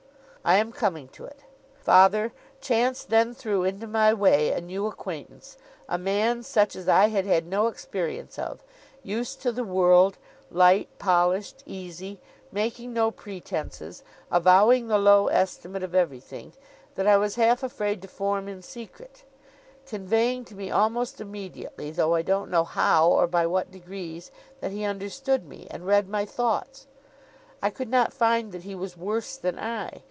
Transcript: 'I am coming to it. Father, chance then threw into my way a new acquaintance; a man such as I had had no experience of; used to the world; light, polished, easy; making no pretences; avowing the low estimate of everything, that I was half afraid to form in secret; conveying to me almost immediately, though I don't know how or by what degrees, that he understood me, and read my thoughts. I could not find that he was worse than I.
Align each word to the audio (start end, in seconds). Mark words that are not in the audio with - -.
'I 0.43 0.55
am 0.55 0.71
coming 0.71 1.07
to 1.09 1.23
it. 1.25 1.43
Father, 1.75 2.33
chance 2.59 3.03
then 3.03 3.35
threw 3.35 3.63
into 3.63 3.85
my 3.85 4.11
way 4.11 4.51
a 4.51 4.59
new 4.59 4.87
acquaintance; 4.87 5.55
a 5.87 5.99
man 5.99 6.41
such 6.41 6.75
as 6.75 6.89
I 6.89 7.09
had 7.09 7.27
had 7.27 7.45
no 7.45 7.67
experience 7.67 8.39
of; 8.39 8.63
used 9.03 9.39
to 9.43 9.51
the 9.51 9.63
world; 9.63 10.17
light, 10.49 10.89
polished, 10.97 11.61
easy; 11.67 12.19
making 12.51 12.91
no 12.91 13.11
pretences; 13.11 14.01
avowing 14.31 14.87
the 14.87 14.97
low 14.97 15.27
estimate 15.27 15.83
of 15.83 15.93
everything, 15.93 16.53
that 16.95 17.05
I 17.05 17.17
was 17.17 17.35
half 17.35 17.61
afraid 17.61 18.01
to 18.01 18.07
form 18.07 18.47
in 18.47 18.63
secret; 18.63 19.23
conveying 19.85 20.43
to 20.45 20.55
me 20.55 20.71
almost 20.71 21.21
immediately, 21.21 21.91
though 21.91 22.15
I 22.15 22.23
don't 22.23 22.49
know 22.49 22.63
how 22.63 23.07
or 23.07 23.27
by 23.27 23.45
what 23.45 23.69
degrees, 23.69 24.31
that 24.59 24.71
he 24.71 24.85
understood 24.85 25.47
me, 25.47 25.67
and 25.69 25.85
read 25.85 26.09
my 26.09 26.25
thoughts. 26.25 26.87
I 27.61 27.69
could 27.69 27.89
not 27.91 28.11
find 28.11 28.51
that 28.53 28.63
he 28.63 28.73
was 28.73 28.97
worse 28.97 29.37
than 29.37 29.59
I. 29.59 29.99